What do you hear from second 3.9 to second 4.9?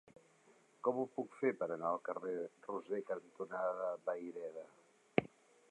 Vayreda?